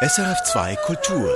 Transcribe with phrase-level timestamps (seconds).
[0.00, 1.28] SRF2 Kultur.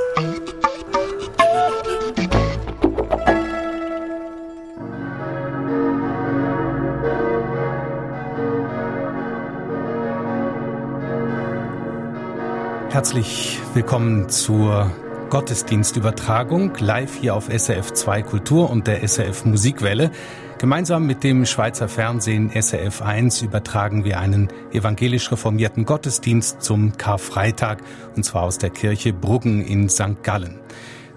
[12.88, 14.90] Herzlich willkommen zur
[15.31, 20.11] Gottesdienstübertragung live hier auf SRF 2 Kultur und der SRF Musikwelle.
[20.58, 27.82] Gemeinsam mit dem Schweizer Fernsehen SRF 1 übertragen wir einen evangelisch reformierten Gottesdienst zum Karfreitag
[28.16, 30.22] und zwar aus der Kirche Bruggen in St.
[30.22, 30.61] Gallen.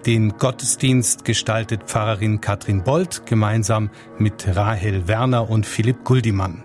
[0.06, 6.62] Den Gottesdienst gestaltet Pfarrerin Katrin Bold gemeinsam mit Rahel Werner und Philipp Guldimann.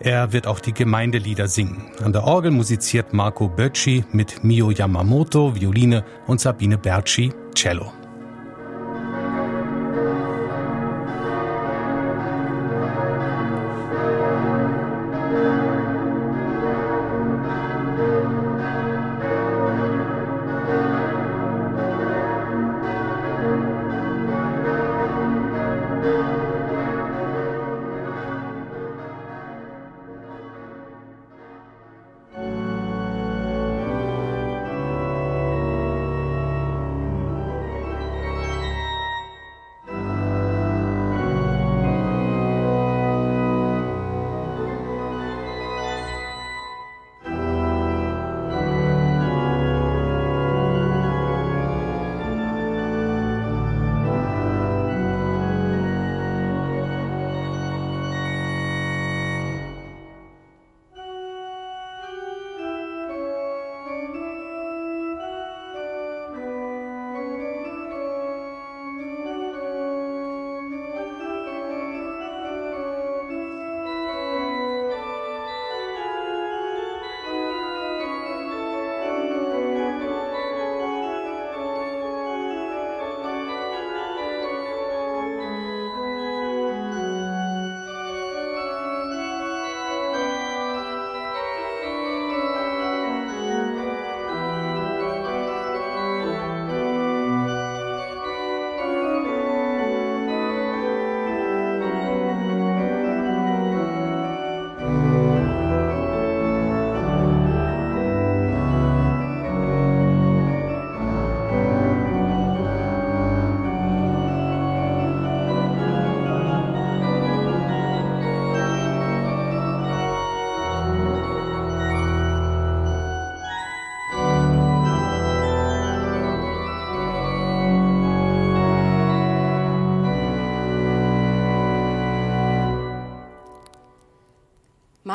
[0.00, 1.90] Er wird auch die Gemeindelieder singen.
[2.02, 7.92] An der Orgel musiziert Marco Böcci mit Mio Yamamoto, Violine und Sabine Berci, Cello.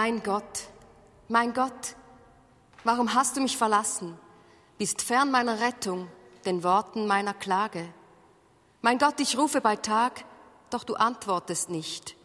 [0.04, 0.68] Mein Gott,
[1.30, 1.96] mein Gott,
[2.84, 4.20] warum hast du mich verlassen?
[4.78, 6.10] Bist fern meiner Rettung,
[6.46, 7.88] den Worten meiner Klage.
[8.82, 10.26] Mein Gott, ich rufe bei Tag,
[10.70, 12.18] doch du antwortest nicht.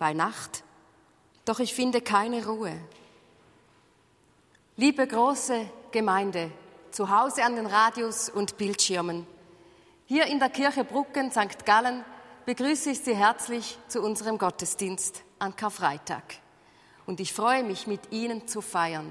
[0.00, 0.64] Bei Nacht,
[1.44, 2.76] doch ich finde keine Ruhe.
[4.76, 6.50] Liebe große Gemeinde,
[6.90, 9.28] zu Hause an den Radios und Bildschirmen,
[10.06, 11.64] hier in der Kirche Brucken, St.
[11.64, 12.04] Gallen,
[12.46, 16.42] begrüße ich Sie herzlich zu unserem Gottesdienst an Karfreitag
[17.06, 19.10] und ich freue mich, mit Ihnen zu feiern.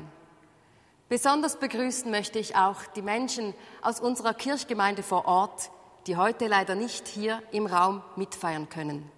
[1.09, 5.69] Besonders begrüßen möchte ich auch die Menschen aus unserer Kirchgemeinde vor Ort,
[6.07, 9.11] die heute leider nicht hier im Raum mitfeiern können.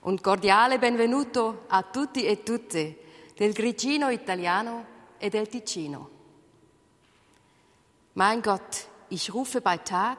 [0.00, 2.96] Und cordiale benvenuto a tutti e tutte
[3.38, 4.84] del Grigino Italiano
[5.18, 6.10] e del Ticino.
[8.14, 10.18] Mein Gott, ich rufe bei Tag,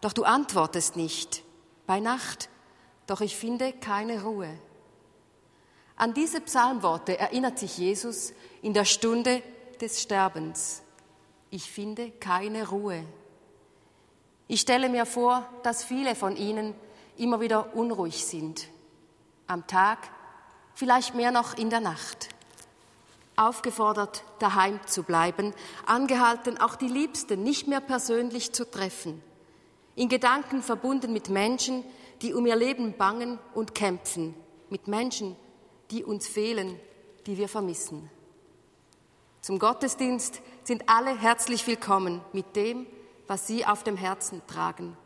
[0.00, 1.42] doch du antwortest nicht,
[1.86, 2.48] bei Nacht,
[3.06, 4.58] doch ich finde keine Ruhe.
[5.96, 9.42] An diese Psalmworte erinnert sich Jesus in der Stunde
[9.80, 10.82] des Sterbens.
[11.50, 13.02] Ich finde keine Ruhe.
[14.46, 16.74] Ich stelle mir vor, dass viele von Ihnen
[17.16, 18.68] immer wieder unruhig sind.
[19.46, 19.98] Am Tag,
[20.74, 22.28] vielleicht mehr noch in der Nacht.
[23.36, 25.54] Aufgefordert, daheim zu bleiben,
[25.86, 29.22] angehalten, auch die Liebsten nicht mehr persönlich zu treffen.
[29.94, 31.84] In Gedanken verbunden mit Menschen,
[32.20, 34.34] die um ihr Leben bangen und kämpfen,
[34.68, 35.36] mit Menschen,
[35.90, 36.78] die uns fehlen,
[37.26, 38.10] die wir vermissen.
[39.40, 42.86] Zum Gottesdienst sind alle herzlich willkommen mit dem,
[43.28, 44.96] was sie auf dem Herzen tragen,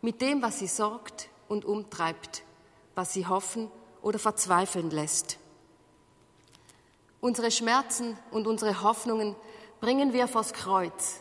[0.00, 2.44] mit dem, was sie sorgt und umtreibt,
[2.94, 3.70] was sie hoffen
[4.00, 5.38] oder verzweifeln lässt.
[7.20, 9.34] Unsere Schmerzen und unsere Hoffnungen
[9.80, 11.20] bringen wir vors Kreuz,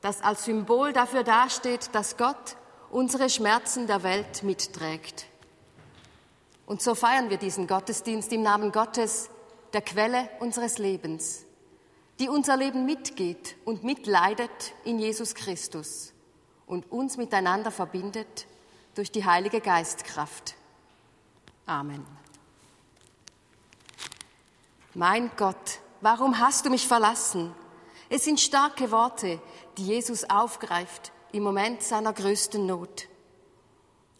[0.00, 2.56] das als Symbol dafür dasteht, dass Gott
[2.90, 5.27] unsere Schmerzen der Welt mitträgt.
[6.68, 9.30] Und so feiern wir diesen Gottesdienst im Namen Gottes,
[9.72, 11.46] der Quelle unseres Lebens.
[12.18, 16.12] die unser Leben mitgeht und mitleidet in Jesus Christus
[16.66, 18.48] und uns miteinander verbindet
[18.96, 20.56] durch die Heilige Geistkraft.
[21.64, 22.04] Amen.
[24.94, 27.54] Mein Gott, warum hast du mich verlassen?
[28.08, 29.40] Es sind starke Worte,
[29.76, 33.06] die Jesus aufgreift im Moment seiner größten Not.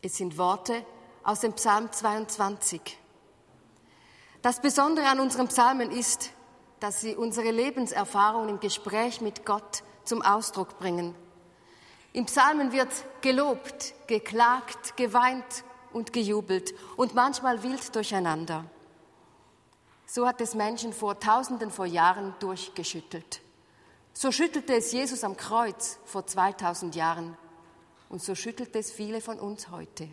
[0.02, 0.84] Es sind Worte
[1.28, 2.80] aus dem Psalm 22.
[4.40, 6.30] Das Besondere an unseren Psalmen ist,
[6.80, 11.14] dass sie unsere Lebenserfahrung im Gespräch mit Gott zum Ausdruck bringen.
[12.14, 12.88] Im Psalmen wird
[13.20, 18.64] gelobt, geklagt, geweint und gejubelt und manchmal wild durcheinander.
[20.06, 23.42] So hat es Menschen vor Tausenden vor Jahren durchgeschüttelt.
[24.14, 27.36] So schüttelte es Jesus am Kreuz vor 2000 Jahren
[28.08, 30.08] und so schüttelt es viele von uns heute.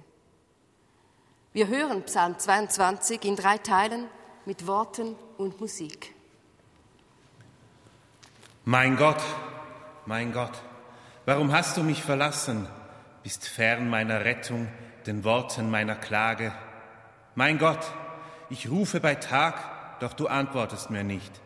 [1.56, 4.10] Wir hören Psalm 22 in drei Teilen
[4.46, 6.14] mit Worten und Musik.
[8.66, 9.24] Mein Gott,
[10.06, 10.52] mein Gott,
[11.24, 12.68] warum hast du mich verlassen,
[13.24, 14.68] bist fern meiner Rettung,
[15.08, 16.52] den Worten meiner Klage?
[17.36, 17.90] Mein Gott,
[18.50, 21.40] ich rufe bei Tag, doch du antwortest mir nicht,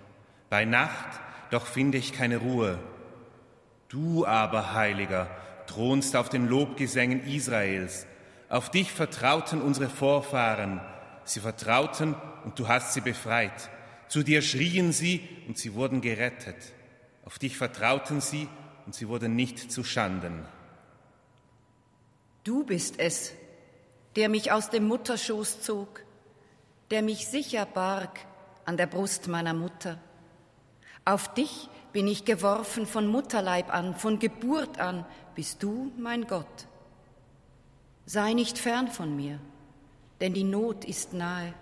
[0.49, 1.19] bei Nacht,
[1.51, 2.79] doch finde ich keine Ruhe.
[3.89, 5.27] Du aber, Heiliger,
[5.67, 8.07] thronst auf den Lobgesängen Israels,
[8.49, 10.81] auf dich vertrauten unsere Vorfahren,
[11.23, 13.69] sie vertrauten und du hast sie befreit.
[14.07, 16.73] Zu dir schrien sie und sie wurden gerettet.
[17.25, 18.47] Auf dich vertrauten sie
[18.87, 20.45] und sie wurden nicht zu Schanden.
[22.43, 23.33] Du bist es,
[24.15, 26.03] der mich aus dem Mutterschoß zog,
[26.89, 28.19] der mich sicher barg
[28.65, 29.99] an der Brust meiner Mutter.
[31.05, 35.05] Auf dich bin ich geworfen von Mutterleib an, von Geburt an,
[35.35, 36.68] bist du mein Gott.
[38.11, 39.37] Sei nicht fern von mir,
[40.19, 41.53] denn die Not ist nahe.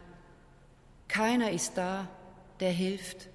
[1.09, 2.07] Keiner ist da,
[2.61, 3.27] der hilft.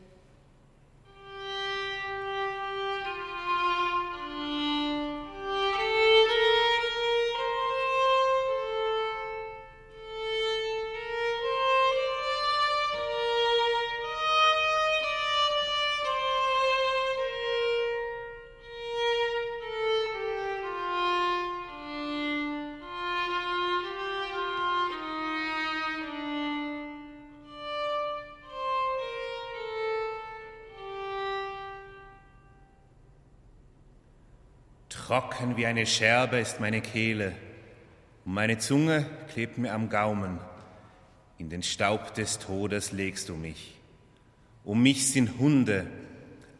[35.12, 37.34] Trocken wie eine Scherbe ist meine Kehle,
[38.24, 40.38] und meine Zunge klebt mir am Gaumen.
[41.36, 43.78] In den Staub des Todes legst du mich.
[44.64, 45.86] Um mich sind Hunde,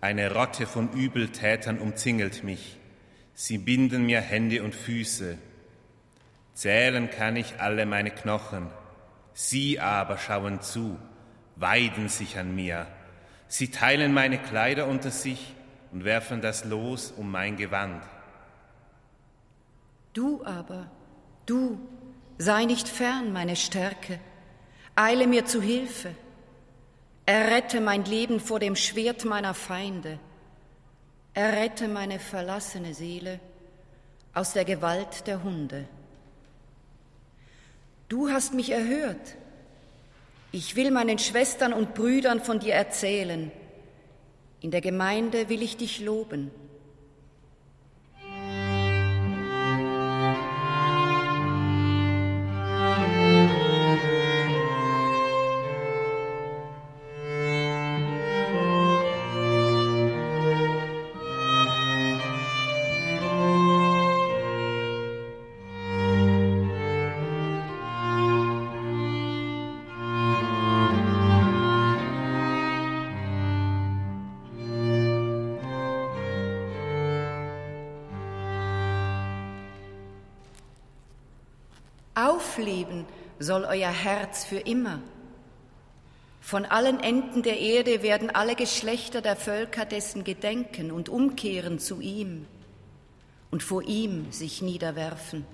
[0.03, 2.77] eine Rotte von Übeltätern umzingelt mich.
[3.33, 5.39] Sie binden mir Hände und Füße.
[6.53, 8.67] Zählen kann ich alle meine Knochen.
[9.33, 10.99] Sie aber schauen zu,
[11.57, 12.87] weiden sich an mir.
[13.49, 15.55] Sie teilen meine Kleider unter sich
[15.91, 18.03] und werfen das Los um mein Gewand.
[20.13, 20.91] Du aber,
[21.47, 21.79] du,
[22.39, 24.21] sei nicht fern, meine Stärke,
[24.95, 26.15] eile mir zu Hilfe,
[27.25, 30.19] errette mein Leben vor dem Schwert meiner Feinde,
[31.35, 33.41] errette meine verlassene Seele
[34.35, 35.89] aus der Gewalt der Hunde.
[38.09, 39.37] Du hast mich erhört.
[40.51, 43.51] Ich will meinen Schwestern und Brüdern von dir erzählen.
[44.61, 46.51] In der Gemeinde will ich dich loben.
[83.43, 85.01] Soll euer Herz für immer.
[86.41, 92.01] Von allen Enden der Erde werden alle Geschlechter der Völker dessen gedenken und umkehren zu
[92.01, 92.47] ihm
[93.51, 95.47] und vor ihm sich niederwerfen.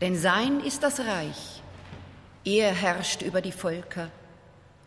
[0.00, 1.62] Denn sein ist das Reich,
[2.44, 4.10] er herrscht über die Völker.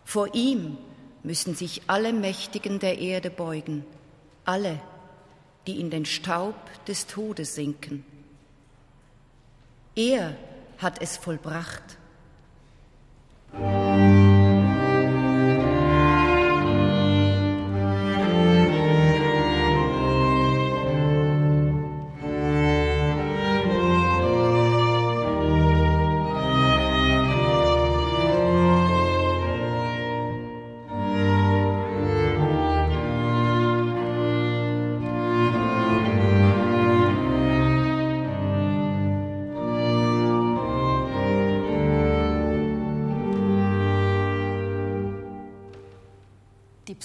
[0.04, 0.78] Vor ihm
[1.24, 3.86] müssen sich alle Mächtigen der Erde beugen,
[4.44, 4.82] alle,
[5.68, 6.56] die in den Staub
[6.88, 8.04] des Todes sinken.
[9.96, 10.36] Er
[10.80, 11.98] hat es vollbracht.
[13.54, 14.33] Música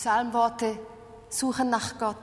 [0.08, 0.78] Psalmworte
[1.28, 2.16] suchen nach Gott,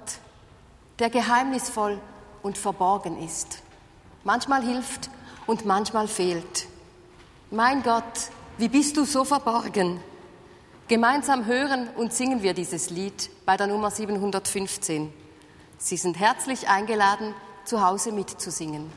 [0.97, 2.01] der geheimnisvoll
[2.41, 3.59] und verborgen ist.
[4.23, 5.11] Manchmal hilft
[5.45, 6.65] und manchmal fehlt.
[7.51, 9.99] Mein Gott, wie bist du so verborgen?
[10.87, 15.13] Gemeinsam hören und singen wir dieses Lied bei der Nummer 715.
[15.77, 18.91] Sie sind herzlich eingeladen, zu Hause mitzusingen.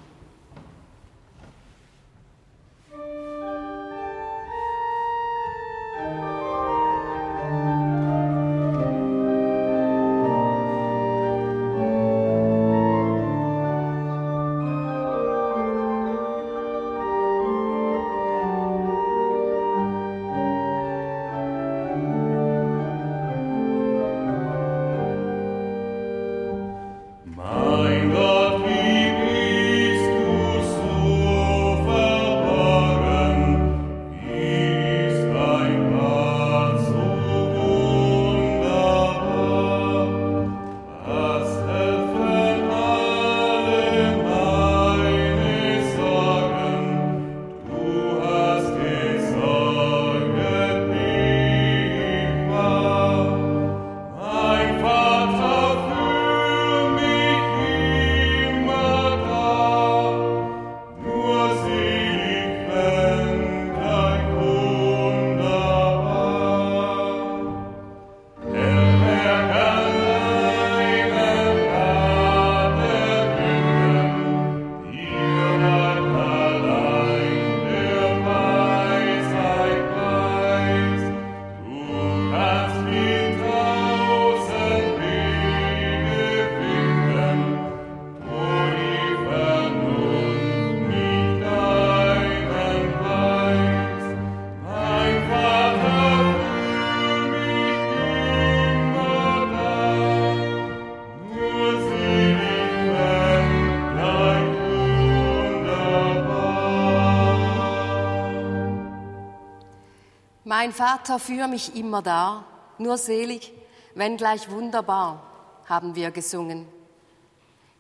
[110.60, 112.44] Mein Vater führe mich immer da,
[112.78, 113.52] nur selig,
[113.94, 115.22] wenn gleich wunderbar,
[115.66, 116.66] haben wir gesungen.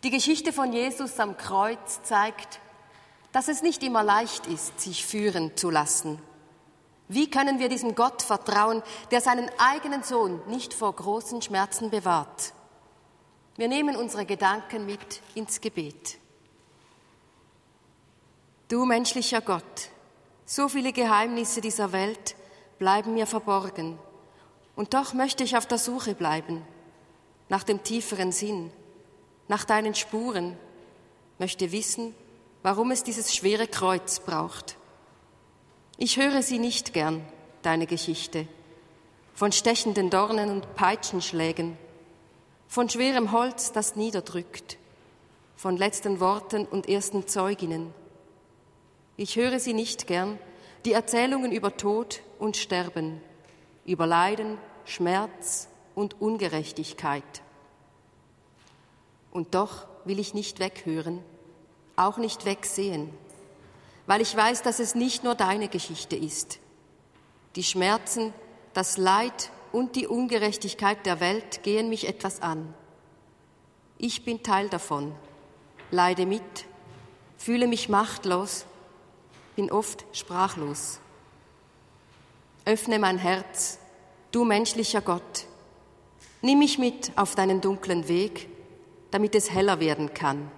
[0.04, 2.60] Die Geschichte von Jesus am Kreuz zeigt,
[3.32, 6.22] dass es nicht immer leicht ist, sich führen zu lassen.
[7.08, 12.52] Wie können wir diesem Gott vertrauen, der seinen eigenen Sohn nicht vor großen Schmerzen bewahrt?
[13.56, 16.18] Wir nehmen unsere Gedanken mit ins Gebet.
[18.68, 19.90] Du menschlicher Gott,
[20.46, 22.36] so viele Geheimnisse dieser Welt
[22.78, 23.98] bleiben mir verborgen.
[24.76, 26.62] Und doch möchte ich auf der Suche bleiben,
[27.48, 28.70] nach dem tieferen Sinn,
[29.48, 30.56] nach deinen Spuren,
[31.38, 32.14] möchte wissen,
[32.62, 34.76] warum es dieses schwere Kreuz braucht.
[35.96, 37.24] Ich höre sie nicht gern,
[37.62, 38.46] deine Geschichte,
[39.34, 41.76] von stechenden Dornen und Peitschenschlägen,
[42.68, 44.78] von schwerem Holz, das niederdrückt,
[45.56, 47.92] von letzten Worten und ersten Zeuginnen.
[49.16, 50.38] Ich höre sie nicht gern,
[50.88, 53.20] die Erzählungen über Tod und Sterben,
[53.84, 57.42] über Leiden, Schmerz und Ungerechtigkeit.
[59.30, 61.22] Und doch will ich nicht weghören,
[61.94, 63.10] auch nicht wegsehen,
[64.06, 66.58] weil ich weiß, dass es nicht nur deine Geschichte ist.
[67.54, 68.32] Die Schmerzen,
[68.72, 72.72] das Leid und die Ungerechtigkeit der Welt gehen mich etwas an.
[73.98, 75.14] Ich bin Teil davon,
[75.90, 76.64] leide mit,
[77.36, 78.64] fühle mich machtlos
[79.58, 81.00] bin oft sprachlos.
[82.64, 83.80] Öffne mein Herz,
[84.30, 85.46] du menschlicher Gott.
[86.42, 88.48] Nimm mich mit auf deinen dunklen Weg,
[89.10, 90.48] damit es heller werden kann.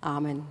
[0.00, 0.46] Amen.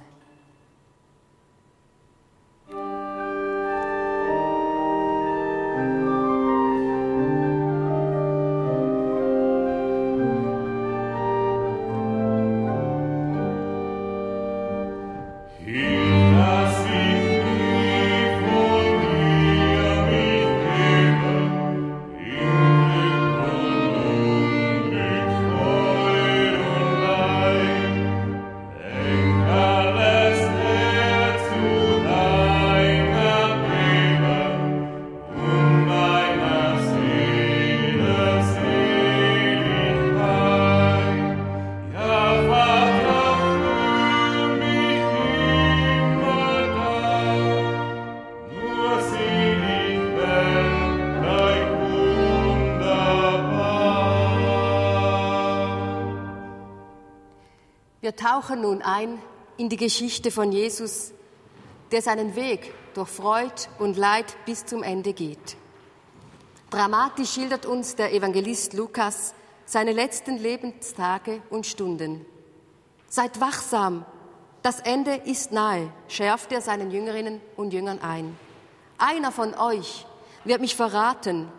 [58.81, 59.21] Ein
[59.57, 61.13] in die Geschichte von Jesus,
[61.91, 65.57] der seinen Weg durch Freud und Leid bis zum Ende geht.
[66.69, 69.33] Dramatisch schildert uns der Evangelist Lukas
[69.65, 72.25] seine letzten Lebenstage und Stunden.
[73.07, 74.05] Seid wachsam,
[74.61, 78.38] das Ende ist nahe, schärft er seinen Jüngerinnen und Jüngern ein.
[78.97, 80.05] Einer von euch
[80.43, 81.51] wird mich verraten,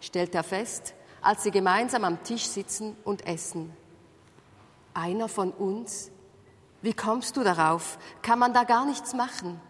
[0.00, 3.72] stellt er fest, als sie gemeinsam am Tisch sitzen und essen.
[4.94, 6.10] Einer von uns?
[6.82, 7.98] Wie kommst du darauf?
[8.22, 9.60] Kann man da gar nichts machen?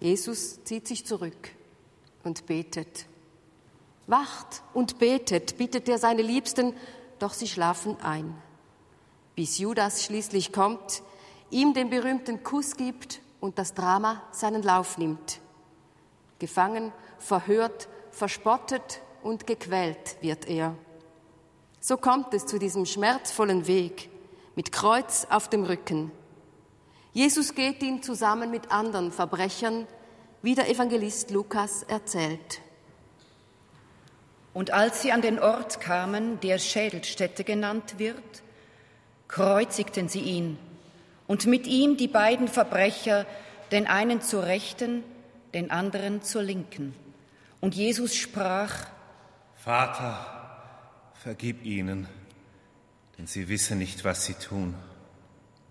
[0.00, 1.50] Jesus zieht sich zurück
[2.24, 3.06] und betet.
[4.06, 6.74] Wacht und betet, bittet er seine Liebsten,
[7.18, 8.34] doch sie schlafen ein.
[9.34, 11.02] Bis Judas schließlich kommt,
[11.50, 15.40] ihm den berühmten Kuss gibt und das Drama seinen Lauf nimmt.
[16.38, 20.74] Gefangen, verhört, verspottet und gequält wird er.
[21.80, 24.10] So kommt es zu diesem schmerzvollen Weg
[24.58, 26.10] mit Kreuz auf dem Rücken.
[27.12, 29.86] Jesus geht ihn zusammen mit anderen Verbrechern,
[30.42, 32.60] wie der Evangelist Lukas erzählt.
[34.54, 38.42] Und als sie an den Ort kamen, der Schädelstätte genannt wird,
[39.28, 40.58] kreuzigten sie ihn
[41.28, 43.26] und mit ihm die beiden Verbrecher,
[43.70, 45.04] den einen zur Rechten,
[45.54, 46.96] den anderen zur Linken.
[47.60, 48.88] Und Jesus sprach,
[49.54, 50.26] Vater,
[51.14, 52.08] vergib ihnen,
[53.18, 54.74] denn sie wissen nicht, was sie tun.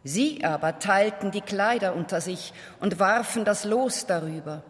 [0.04, 4.63] Sie aber teilten die Kleider unter sich und warfen das Los darüber.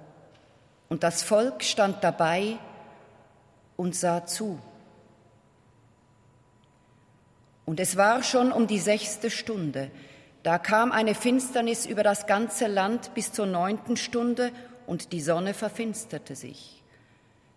[0.87, 2.57] Und das Volk stand dabei
[3.75, 4.59] und sah zu.
[7.65, 9.91] Und es war schon um die sechste Stunde.
[10.43, 14.51] Da kam eine Finsternis über das ganze Land bis zur neunten Stunde
[14.85, 16.81] und die Sonne verfinsterte sich.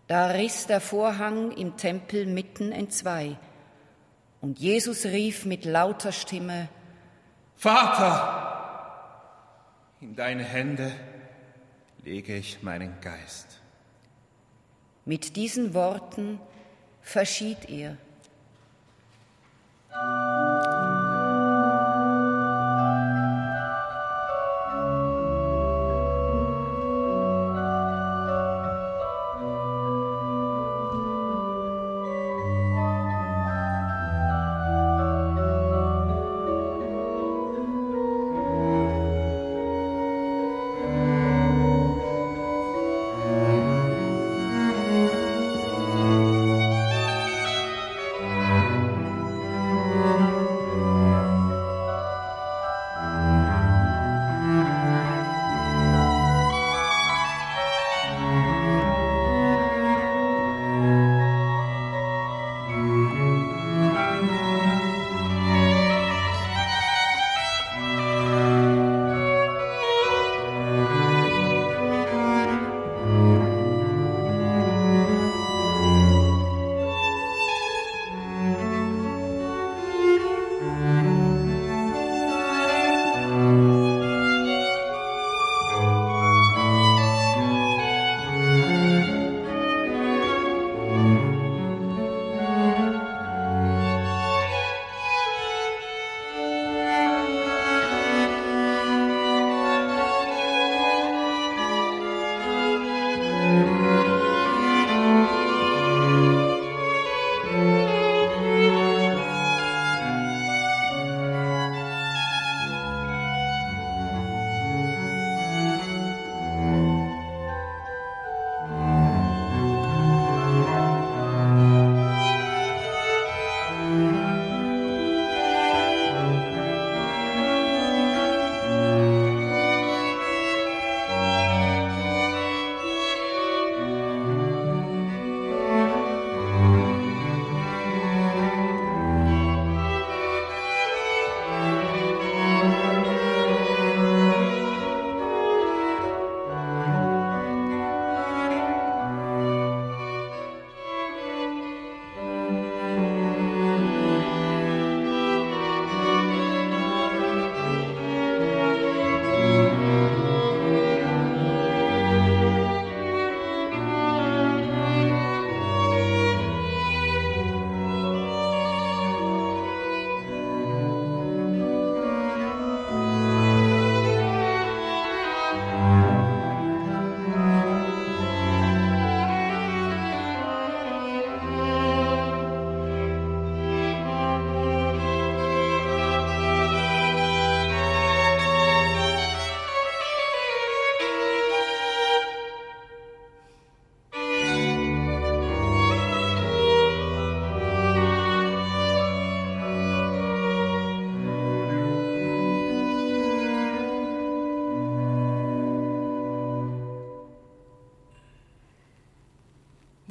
[0.08, 3.38] Da riss der Vorhang im Tempel mitten entzwei.
[4.40, 6.68] Und Jesus rief mit lauter Stimme,
[7.56, 8.50] Vater,
[10.00, 10.92] in deine Hände
[12.04, 13.60] lege ich meinen Geist.
[15.04, 16.40] Mit diesen Worten
[17.02, 17.98] verschied er.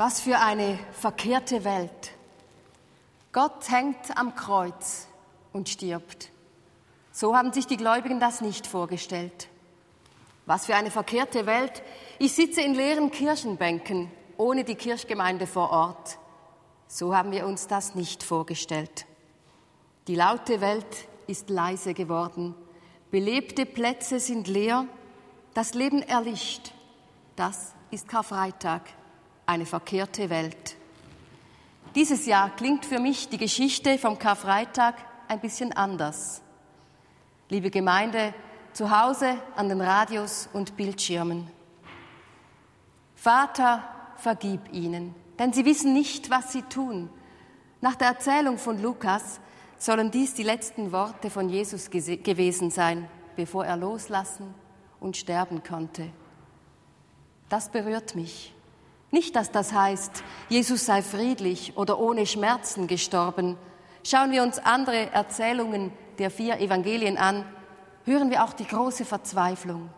[0.09, 2.13] Was für eine verkehrte Welt.
[3.31, 5.07] Gott hängt am Kreuz
[5.53, 6.31] und stirbt.
[7.11, 9.49] So haben sich die Gläubigen das nicht vorgestellt.
[10.47, 11.83] Was für eine verkehrte Welt.
[12.17, 16.17] Ich sitze in leeren Kirchenbänken ohne die Kirchgemeinde vor Ort.
[16.87, 19.05] So haben wir uns das nicht vorgestellt.
[20.07, 22.55] Die laute Welt ist leise geworden.
[23.11, 24.87] Belebte Plätze sind leer.
[25.53, 26.71] Das Leben erlischt.
[27.35, 28.81] Das ist Karfreitag
[29.49, 30.77] eine verkehrte Welt.
[31.95, 34.93] Dieses Jahr klingt für mich die Geschichte vom Karfreitag
[35.27, 36.43] ein bisschen anders.
[37.49, 38.35] Liebe Gemeinde,
[38.73, 41.49] zu Hause an den Radios und Bildschirmen.
[43.15, 43.83] Vater,
[44.17, 47.09] vergib ihnen, denn sie wissen nicht, was sie tun.
[47.81, 49.39] Nach der Erzählung von Lukas
[49.79, 54.53] sollen dies die letzten Worte von Jesus gewesen sein, bevor er loslassen
[54.99, 56.11] und sterben konnte.
[57.49, 58.53] Das berührt mich.
[59.11, 63.57] Nicht, dass das heißt, Jesus sei friedlich oder ohne Schmerzen gestorben.
[64.03, 67.45] Schauen wir uns andere Erzählungen der vier Evangelien an,
[68.05, 69.89] hören wir auch die große Verzweiflung.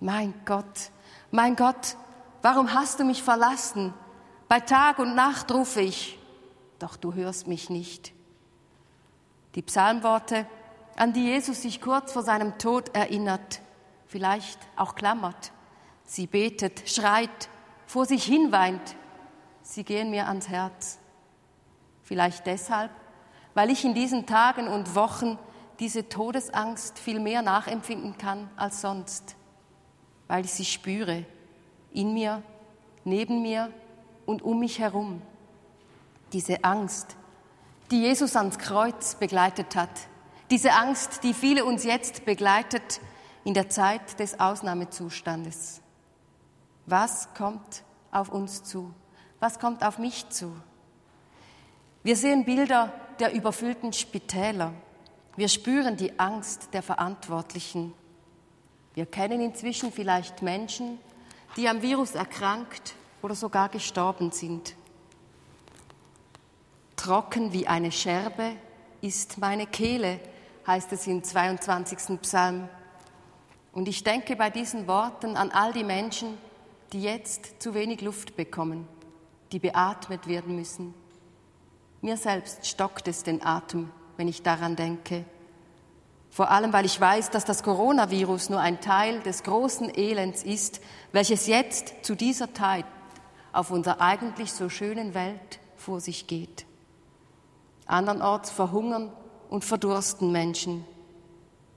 [0.00, 0.90] Mein Gott,
[1.30, 1.96] mein Gott,
[2.42, 3.94] warum hast du mich verlassen?
[4.48, 6.18] Bei Tag und Nacht rufe ich,
[6.78, 8.12] doch du hörst mich nicht.
[9.54, 10.46] Die Psalmworte,
[10.96, 13.60] an die Jesus sich kurz vor seinem Tod erinnert,
[14.06, 15.52] vielleicht auch klammert.
[16.04, 17.48] Sie betet, schreit,
[17.94, 18.96] vor sich hin weint,
[19.62, 20.98] sie gehen mir ans Herz.
[22.02, 22.90] Vielleicht deshalb,
[23.54, 25.38] weil ich in diesen Tagen und Wochen
[25.78, 29.36] diese Todesangst viel mehr nachempfinden kann als sonst,
[30.26, 31.24] weil ich sie spüre,
[31.92, 32.42] in mir,
[33.04, 33.72] neben mir
[34.26, 35.22] und um mich herum.
[36.32, 37.14] Diese Angst,
[37.92, 40.08] die Jesus ans Kreuz begleitet hat,
[40.50, 43.00] diese Angst, die viele uns jetzt begleitet
[43.44, 45.83] in der Zeit des Ausnahmezustandes.
[46.86, 48.92] Was kommt auf uns zu?
[49.40, 50.54] Was kommt auf mich zu?
[52.02, 54.72] Wir sehen Bilder der überfüllten Spitäler.
[55.36, 57.94] Wir spüren die Angst der Verantwortlichen.
[58.94, 60.98] Wir kennen inzwischen vielleicht Menschen,
[61.56, 64.76] die am Virus erkrankt oder sogar gestorben sind.
[66.96, 68.52] Trocken wie eine Scherbe
[69.00, 70.20] ist meine Kehle,
[70.66, 72.20] heißt es im 22.
[72.20, 72.68] Psalm.
[73.72, 76.38] Und ich denke bei diesen Worten an all die Menschen,
[76.94, 78.86] die jetzt zu wenig Luft bekommen,
[79.50, 80.94] die beatmet werden müssen.
[82.00, 85.24] Mir selbst stockt es den Atem, wenn ich daran denke.
[86.30, 90.80] Vor allem, weil ich weiß, dass das Coronavirus nur ein Teil des großen Elends ist,
[91.10, 92.86] welches jetzt zu dieser Zeit
[93.52, 96.64] auf unserer eigentlich so schönen Welt vor sich geht.
[97.86, 99.12] Andernorts verhungern
[99.50, 100.84] und verdursten Menschen.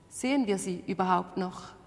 [0.08, 1.77] Sehen wir sie überhaupt noch?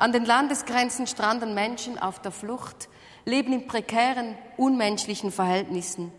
[0.00, 2.88] An den Landesgrenzen stranden Menschen auf der Flucht,
[3.26, 6.10] leben in prekären, unmenschlichen Verhältnissen.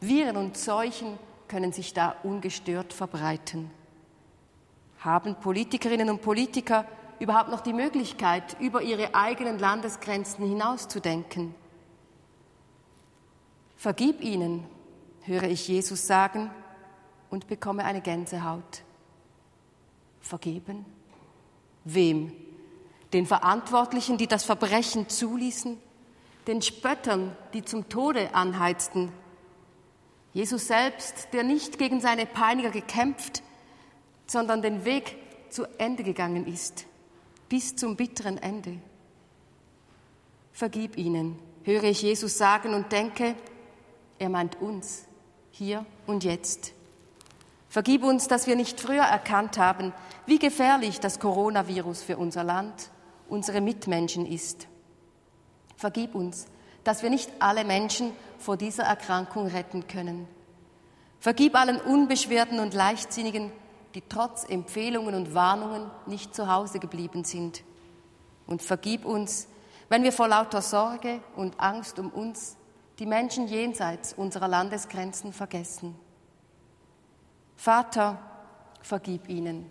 [0.00, 3.72] Viren und Seuchen können sich da ungestört verbreiten.
[5.00, 6.84] Haben Politikerinnen und Politiker
[7.18, 11.56] überhaupt noch die Möglichkeit, über ihre eigenen Landesgrenzen hinauszudenken?
[13.76, 14.64] Vergib ihnen,
[15.24, 16.52] höre ich Jesus sagen
[17.30, 18.84] und bekomme eine Gänsehaut.
[20.20, 20.86] Vergeben?
[21.82, 22.47] Wem?
[23.12, 25.78] Den Verantwortlichen, die das Verbrechen zuließen,
[26.46, 29.12] den Spöttern, die zum Tode anheizten.
[30.32, 33.42] Jesus selbst, der nicht gegen seine Peiniger gekämpft,
[34.26, 35.16] sondern den Weg
[35.50, 36.86] zu Ende gegangen ist,
[37.48, 38.78] bis zum bitteren Ende.
[40.52, 43.34] Vergib ihnen, höre ich Jesus sagen und denke,
[44.18, 45.06] er meint uns,
[45.50, 46.72] hier und jetzt.
[47.68, 49.92] Vergib uns, dass wir nicht früher erkannt haben,
[50.26, 52.90] wie gefährlich das Coronavirus für unser Land
[53.28, 54.66] unsere Mitmenschen ist.
[55.76, 56.46] Vergib uns,
[56.84, 60.26] dass wir nicht alle Menschen vor dieser Erkrankung retten können.
[61.20, 63.52] Vergib allen Unbeschwerten und Leichtsinnigen,
[63.94, 67.62] die trotz Empfehlungen und Warnungen nicht zu Hause geblieben sind.
[68.46, 69.48] Und vergib uns,
[69.88, 72.56] wenn wir vor lauter Sorge und Angst um uns
[72.98, 75.94] die Menschen jenseits unserer Landesgrenzen vergessen.
[77.56, 78.18] Vater,
[78.82, 79.70] vergib ihnen,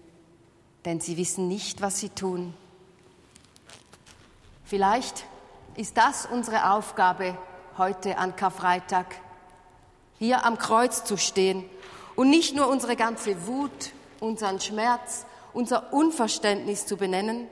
[0.86, 2.54] denn sie wissen nicht, was sie tun.
[4.68, 5.24] Vielleicht
[5.78, 7.38] ist das unsere Aufgabe
[7.78, 9.06] heute an Karfreitag,
[10.20, 11.64] hier am Kreuz zu stehen
[12.18, 17.48] und nicht nur unsere ganze Wut, unseren Schmerz, unser Unverständnis zu benennen,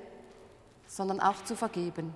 [0.87, 2.13] sondern auch zu vergeben.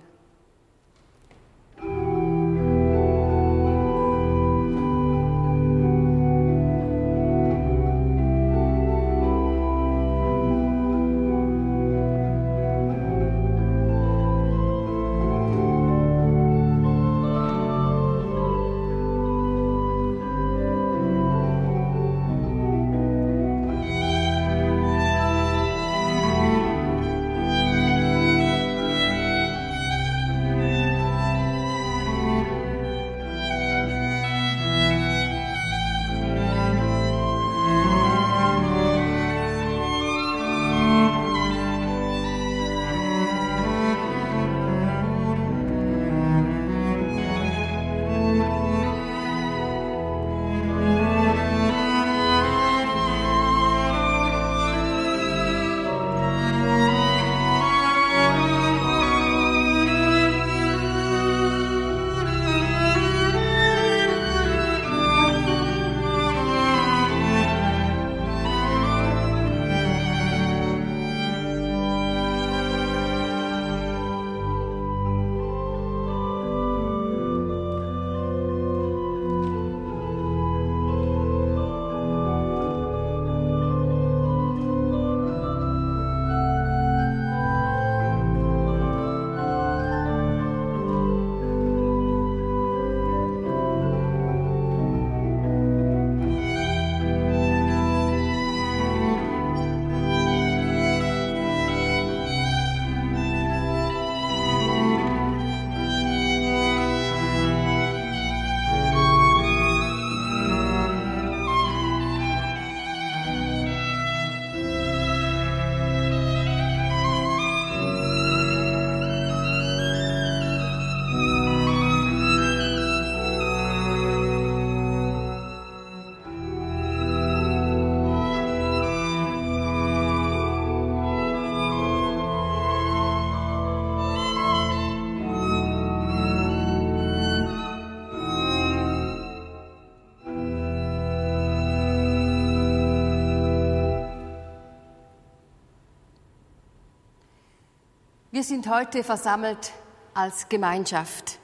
[148.40, 149.70] Wir sind heute versammelt
[150.14, 151.38] als Gemeinschaft,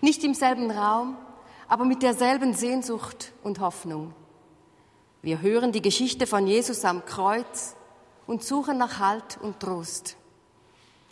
[0.00, 1.16] nicht im selben Raum,
[1.68, 4.12] aber mit derselben Sehnsucht und Hoffnung.
[5.22, 7.76] Wir hören die Geschichte von Jesus am Kreuz
[8.26, 10.16] und suchen nach Halt und Trost.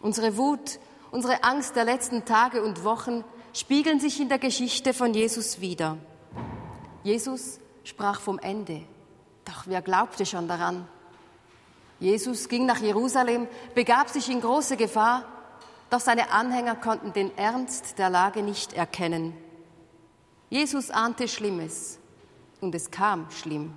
[0.01, 0.81] Unsere Wut,
[1.13, 5.97] unsere Angst der letzten Tage und Wochen spiegeln sich in der Geschichte von Jesus wider.
[7.05, 8.83] Jesus sprach vom Ende,
[9.45, 10.89] doch wer glaubte schon daran?
[12.01, 15.25] Jesus ging nach Jerusalem, begab sich in große Gefahr,
[15.91, 19.37] doch seine Anhänger konnten den Ernst der Lage nicht erkennen.
[20.49, 21.99] Jesus ahnte Schlimmes
[22.61, 23.75] und es kam schlimm.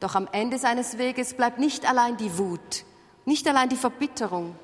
[0.00, 2.84] Doch am Ende seines Weges bleibt nicht allein die Wut,
[3.26, 4.56] nicht allein die Verbitterung,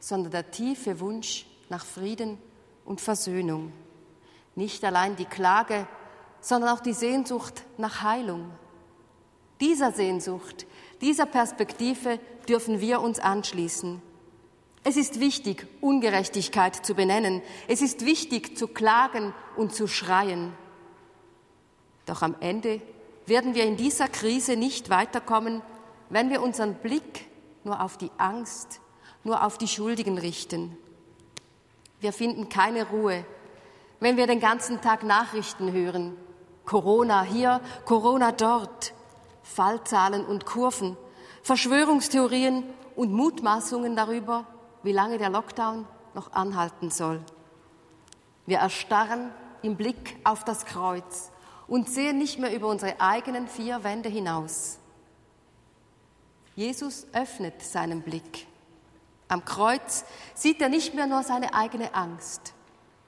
[0.00, 2.38] sondern der tiefe Wunsch nach Frieden
[2.84, 3.72] und Versöhnung.
[4.54, 5.86] Nicht allein die Klage,
[6.40, 8.50] sondern auch die Sehnsucht nach Heilung.
[9.60, 10.66] Dieser Sehnsucht,
[11.04, 14.02] dieser Perspektive dürfen wir uns anschließen.
[14.82, 17.42] Es ist wichtig, Ungerechtigkeit zu benennen.
[17.68, 20.52] Es ist wichtig, zu klagen und zu schreien.
[22.06, 22.80] Doch am Ende
[23.26, 25.62] werden wir in dieser Krise nicht weiterkommen,
[26.10, 27.26] wenn wir unseren Blick
[27.64, 28.80] nur auf die Angst,
[29.24, 30.76] nur auf die Schuldigen richten.
[32.00, 33.24] Wir finden keine Ruhe,
[34.00, 36.16] wenn wir den ganzen Tag Nachrichten hören.
[36.66, 38.92] Corona hier, Corona dort,
[39.44, 40.96] Fallzahlen und Kurven,
[41.42, 42.64] Verschwörungstheorien
[42.96, 44.46] und Mutmaßungen darüber,
[44.82, 47.20] wie lange der Lockdown noch anhalten soll.
[48.46, 49.30] Wir erstarren
[49.62, 51.30] im Blick auf das Kreuz
[51.68, 54.78] und sehen nicht mehr über unsere eigenen vier Wände hinaus.
[56.56, 58.46] Jesus öffnet seinen Blick.
[59.28, 60.04] Am Kreuz
[60.34, 62.54] sieht er nicht mehr nur seine eigene Angst,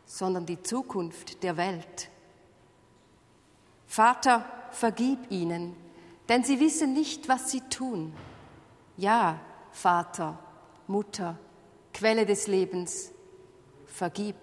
[0.04, 2.08] sondern die Zukunft der Welt.
[3.86, 5.76] Vater, vergib ihnen,
[6.28, 8.12] denn sie wissen nicht, was sie tun.
[8.96, 9.38] Ja,
[9.70, 10.38] Vater,
[10.86, 11.38] Mutter,
[11.92, 13.12] Quelle des Lebens,
[13.86, 14.36] vergib.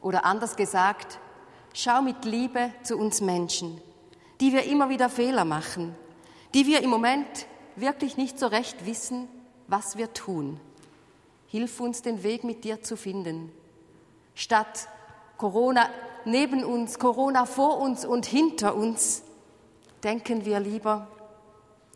[0.00, 1.18] Oder anders gesagt,
[1.74, 3.80] schau mit Liebe zu uns Menschen,
[4.40, 5.94] die wir immer wieder Fehler machen,
[6.54, 9.28] die wir im Moment wirklich nicht so recht wissen,
[9.66, 10.60] was wir tun.
[11.46, 13.52] Hilf uns, den Weg mit dir zu finden.
[14.34, 14.88] Statt
[15.36, 15.88] Corona
[16.24, 19.22] neben uns, Corona vor uns und hinter uns,
[20.02, 21.08] denken wir lieber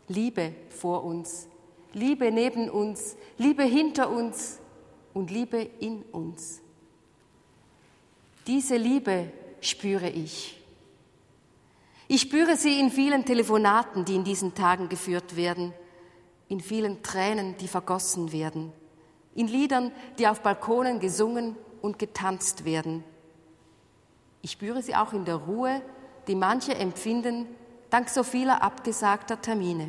[0.07, 1.47] Liebe vor uns,
[1.93, 4.59] Liebe neben uns, Liebe hinter uns
[5.13, 6.61] und Liebe in uns.
[8.47, 10.59] Diese Liebe spüre ich.
[12.07, 15.73] Ich spüre sie in vielen Telefonaten, die in diesen Tagen geführt werden,
[16.49, 18.73] in vielen Tränen, die vergossen werden,
[19.35, 23.03] in Liedern, die auf Balkonen gesungen und getanzt werden.
[24.41, 25.81] Ich spüre sie auch in der Ruhe,
[26.27, 27.47] die manche empfinden,
[27.93, 29.87] dank so vieler abgesagter Termine.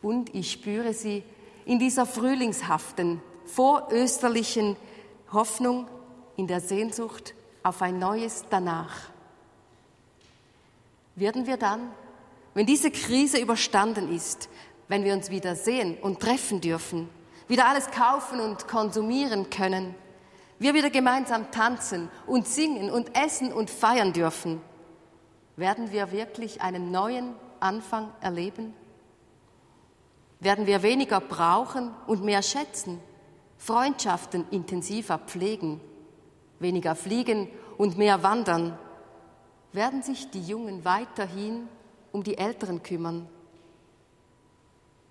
[0.00, 1.22] Und ich spüre sie
[1.66, 4.76] in dieser frühlingshaften, vorösterlichen
[5.30, 5.86] Hoffnung,
[6.36, 9.10] in der Sehnsucht auf ein neues Danach.
[11.14, 11.90] Werden wir dann,
[12.54, 14.48] wenn diese Krise überstanden ist,
[14.88, 17.10] wenn wir uns wieder sehen und treffen dürfen,
[17.48, 19.94] wieder alles kaufen und konsumieren können,
[20.58, 24.62] wir wieder gemeinsam tanzen und singen und essen und feiern dürfen,
[25.58, 28.74] werden wir wirklich einen neuen Anfang erleben?
[30.38, 33.00] Werden wir weniger brauchen und mehr schätzen,
[33.56, 35.80] Freundschaften intensiver pflegen,
[36.60, 38.78] weniger fliegen und mehr wandern?
[39.72, 41.68] Werden sich die Jungen weiterhin
[42.12, 43.28] um die Älteren kümmern?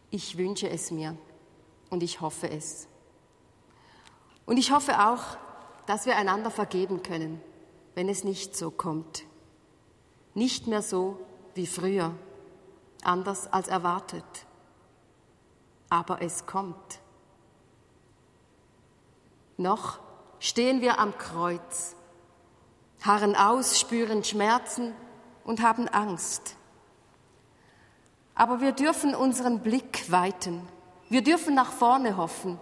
[0.09, 1.17] Ich wünsche es mir
[1.89, 2.87] und ich hoffe es.
[4.45, 5.37] Und ich hoffe auch,
[5.87, 7.41] dass wir einander vergeben können,
[7.95, 9.26] wenn es nicht so kommt.
[10.37, 11.19] Nicht mehr so
[11.55, 12.13] wie früher,
[13.03, 14.23] anders als erwartet.
[15.89, 16.99] Aber es kommt.
[19.57, 19.99] Noch
[20.39, 21.95] stehen wir am Kreuz,
[23.01, 24.93] harren aus, spüren Schmerzen
[25.43, 26.55] und haben Angst.
[28.35, 30.61] Aber wir dürfen unseren Blick weiten.
[31.09, 32.59] Wir dürfen nach vorne hoffen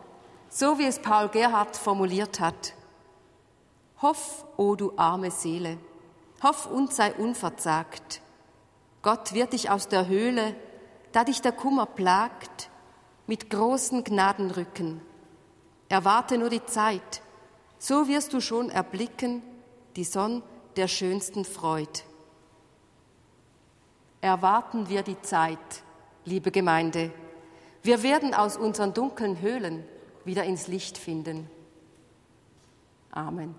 [0.56, 2.74] so wie es Paul Gerhard formuliert hat.
[4.02, 5.78] Hoff, o oh du arme Seele,
[6.44, 8.22] hoff und sei unverzagt.
[9.02, 10.56] Gott wird dich aus der Höhle,
[11.12, 12.70] da dich der Kummer plagt,
[13.28, 15.02] mit großen Gnaden rücken.
[15.90, 17.22] Erwarte nur die Zeit,
[17.78, 19.42] so wirst du schon erblicken
[19.96, 20.42] die Sonne
[20.76, 22.02] der schönsten Freud.
[24.22, 25.84] Erwarten wir die Zeit,
[26.26, 27.12] liebe Gemeinde.
[27.84, 29.86] Wir werden aus unseren dunklen Höhlen
[30.26, 31.50] wieder ins Licht finden.
[33.12, 33.56] Amen.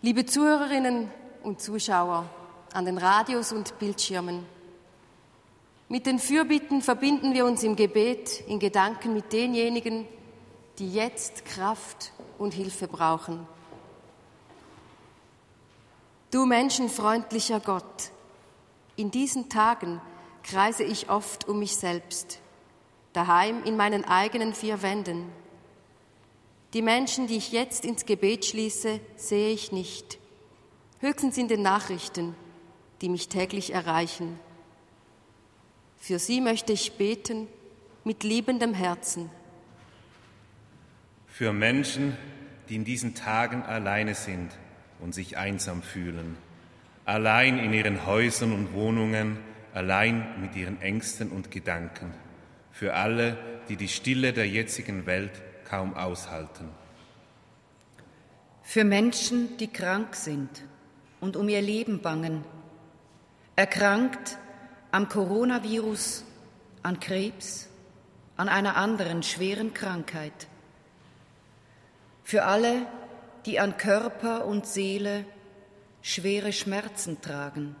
[0.00, 1.10] Liebe Zuhörerinnen
[1.42, 2.30] und Zuschauer
[2.72, 4.46] an den Radios und Bildschirmen,
[5.88, 10.06] mit den Fürbitten verbinden wir uns im Gebet in Gedanken mit denjenigen,
[10.78, 13.44] die jetzt Kraft und Hilfe brauchen.
[16.30, 18.12] Du menschenfreundlicher Gott,
[18.94, 20.00] in diesen Tagen
[20.44, 22.38] kreise ich oft um mich selbst,
[23.14, 25.32] daheim in meinen eigenen vier Wänden.
[26.74, 30.18] Die Menschen, die ich jetzt ins Gebet schließe, sehe ich nicht,
[31.00, 32.34] höchstens in den Nachrichten,
[33.00, 34.38] die mich täglich erreichen.
[35.96, 37.48] Für sie möchte ich beten
[38.04, 39.30] mit liebendem Herzen.
[41.26, 42.16] Für Menschen,
[42.68, 44.50] die in diesen Tagen alleine sind
[45.00, 46.36] und sich einsam fühlen,
[47.06, 49.38] allein in ihren Häusern und Wohnungen,
[49.72, 52.12] allein mit ihren Ängsten und Gedanken.
[52.72, 53.38] Für alle,
[53.70, 55.32] die die Stille der jetzigen Welt
[55.68, 56.68] kaum aushalten.
[58.62, 60.62] Für Menschen, die krank sind
[61.20, 62.44] und um ihr Leben bangen,
[63.56, 64.38] erkrankt
[64.90, 66.24] am Coronavirus,
[66.82, 67.68] an Krebs,
[68.36, 70.48] an einer anderen schweren Krankheit.
[72.24, 72.86] Für alle,
[73.46, 75.24] die an Körper und Seele
[76.02, 77.74] schwere Schmerzen tragen.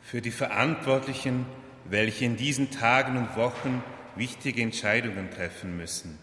[0.00, 1.46] Für die Verantwortlichen,
[1.84, 3.82] welche in diesen Tagen und Wochen
[4.16, 6.18] wichtige Entscheidungen treffen müssen.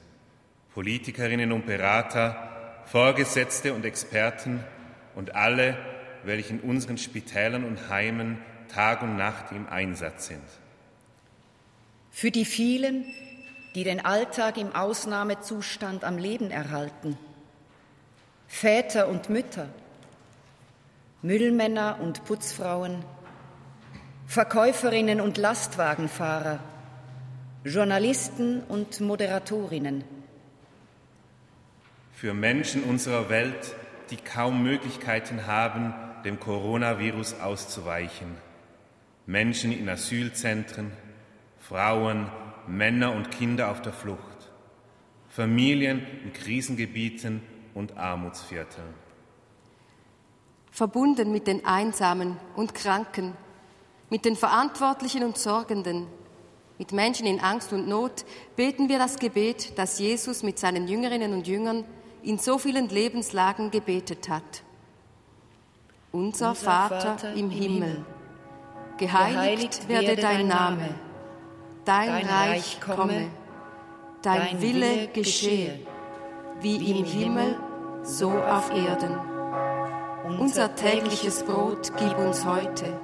[0.74, 4.64] Politikerinnen und Berater, Vorgesetzte und Experten
[5.16, 5.78] und alle,
[6.24, 8.40] welche in unseren Spitälern und Heimen
[8.74, 10.42] Tag und Nacht im Einsatz sind.
[12.10, 13.06] Für die vielen,
[13.76, 17.18] die den Alltag im Ausnahmezustand am Leben erhalten.
[18.48, 19.68] Väter und Mütter,
[21.22, 23.04] Müllmänner und Putzfrauen,
[24.28, 26.60] Verkäuferinnen und Lastwagenfahrer,
[27.66, 30.04] Journalisten und Moderatorinnen.
[32.12, 33.76] Für Menschen unserer Welt,
[34.10, 35.94] die kaum Möglichkeiten haben,
[36.26, 38.36] dem Coronavirus auszuweichen.
[39.26, 40.92] Menschen in Asylzentren,
[41.58, 42.30] Frauen,
[42.68, 44.52] Männer und Kinder auf der Flucht,
[45.30, 47.42] Familien in Krisengebieten
[47.74, 48.94] und Armutsvierteln.
[50.70, 53.38] Verbunden mit den Einsamen und Kranken,
[54.10, 56.08] mit den Verantwortlichen und Sorgenden,
[56.84, 58.26] mit Menschen in Angst und Not
[58.58, 61.86] beten wir das Gebet, das Jesus mit seinen Jüngerinnen und Jüngern
[62.24, 64.64] in so vielen Lebenslagen gebetet hat.
[66.12, 67.90] Unser, Unser Vater, Vater, im Himmel.
[67.90, 68.06] Himmel.
[68.98, 70.90] geheiligt werde dein Name,
[71.86, 73.28] dein Reich komme,
[74.22, 75.80] dein Wille geschehe,
[76.60, 77.58] wie im Himmel,
[78.04, 79.18] so auf Erden.
[80.38, 83.00] Unser tägliches Brot gib uns heute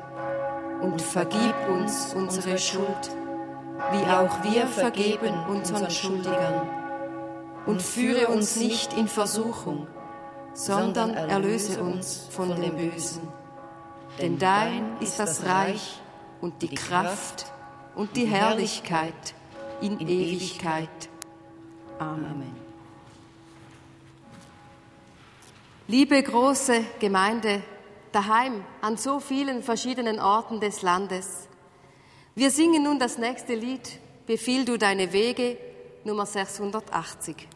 [0.82, 3.16] und vergib uns unsere Schuld,
[3.92, 6.68] wie auch wir vergeben unseren Schuldigern.
[7.66, 9.88] Und führe uns nicht in Versuchung,
[10.54, 13.22] sondern erlöse uns von dem Bösen.
[14.20, 16.00] Denn dein ist das Reich
[16.42, 17.46] und die Kraft
[17.96, 19.34] und die Herrlichkeit
[19.82, 21.10] in Ewigkeit.
[22.00, 22.56] Amen.
[25.88, 27.62] Liebe große Gemeinde,
[28.12, 31.49] daheim an so vielen verschiedenen Orten des Landes.
[32.36, 35.58] Wir singen nun das nächste Lied, Befiehl du deine Wege,
[36.04, 37.48] Nummer 680.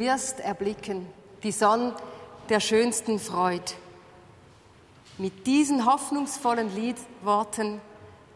[0.00, 1.06] wirst erblicken
[1.44, 1.94] die Sonne
[2.48, 3.74] der schönsten Freud.
[5.18, 7.80] Mit diesen hoffnungsvollen Liedworten,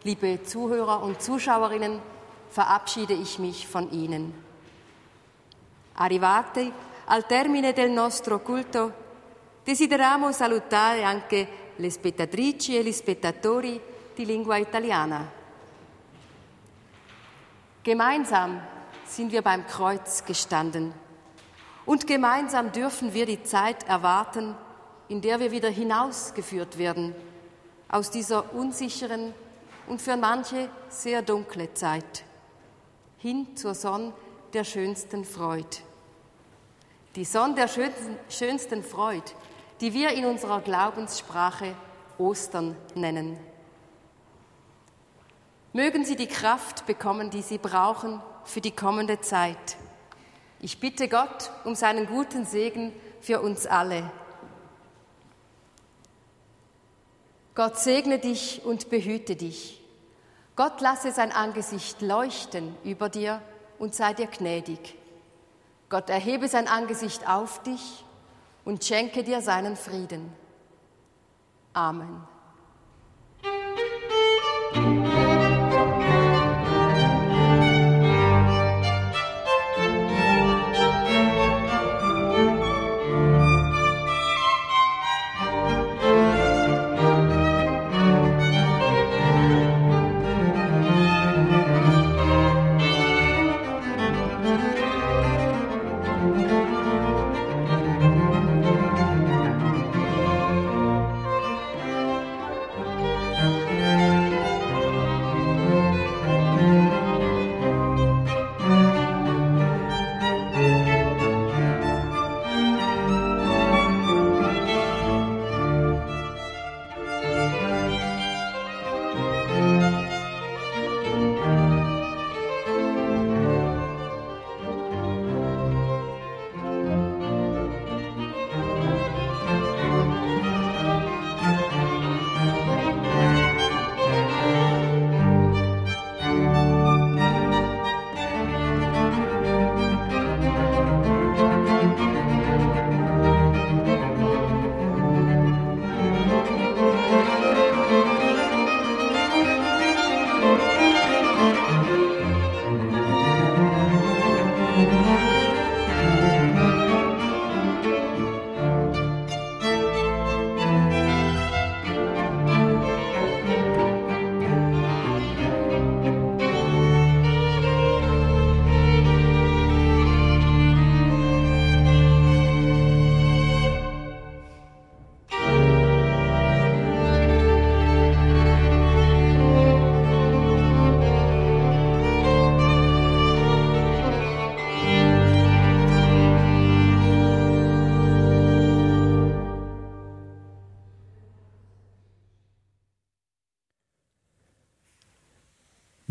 [0.04, 2.00] liebe Zuhörer und Zuschauerinnen,
[2.50, 4.34] verabschiede ich mich von Ihnen.
[5.96, 6.70] Arrivati
[7.06, 8.92] al termine del nostro culto,
[9.64, 13.80] desideriamo salutare anche le spettatrici e gli spettatori
[14.14, 15.26] di lingua italiana.
[17.82, 18.60] Gemeinsam
[19.06, 21.03] sind wir beim Kreuz gestanden
[21.86, 24.54] und gemeinsam dürfen wir die Zeit erwarten,
[25.08, 27.14] in der wir wieder hinausgeführt werden
[27.88, 29.34] aus dieser unsicheren
[29.86, 32.24] und für manche sehr dunkle Zeit
[33.18, 34.12] hin zur Sonne
[34.52, 35.82] der schönsten Freud.
[37.16, 39.22] Die Sonne der schönsten Freud,
[39.80, 41.74] die wir in unserer Glaubenssprache
[42.18, 43.38] Ostern nennen.
[45.72, 49.76] Mögen Sie die Kraft bekommen, die Sie brauchen für die kommende Zeit.
[50.64, 54.10] Ich bitte Gott um seinen guten Segen für uns alle.
[57.54, 59.84] Gott segne dich und behüte dich.
[60.56, 63.42] Gott lasse sein Angesicht leuchten über dir
[63.78, 64.96] und sei dir gnädig.
[65.90, 68.02] Gott erhebe sein Angesicht auf dich
[68.64, 70.32] und schenke dir seinen Frieden.
[71.74, 72.26] Amen.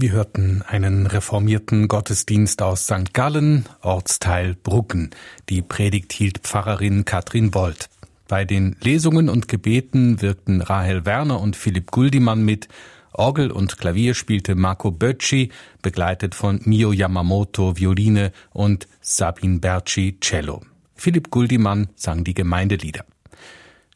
[0.03, 3.13] Wir hörten einen reformierten Gottesdienst aus St.
[3.13, 5.11] Gallen, Ortsteil Bruggen.
[5.47, 7.89] Die Predigt hielt Pfarrerin Katrin Wold.
[8.27, 12.67] Bei den Lesungen und Gebeten wirkten Rahel Werner und Philipp Guldimann mit.
[13.13, 20.63] Orgel und Klavier spielte Marco Böcci, begleitet von Mio Yamamoto Violine und Sabin Berci Cello.
[20.95, 23.05] Philipp Guldimann sang die Gemeindelieder.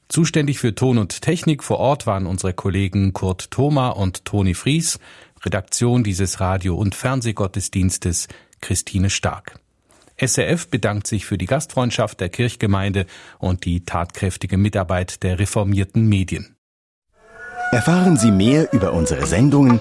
[0.10, 5.00] Zuständig für Ton und Technik vor Ort waren unsere Kollegen Kurt Thoma und Toni Fries.
[5.48, 8.28] Redaktion dieses Radio- und Fernsehgottesdienstes
[8.60, 9.62] Christine Stark.
[10.18, 13.06] SRF bedankt sich für die Gastfreundschaft der Kirchgemeinde
[13.40, 16.58] und die tatkräftige Mitarbeit der reformierten Medien.
[17.72, 19.80] Erfahren Sie mehr über unsere Sendungen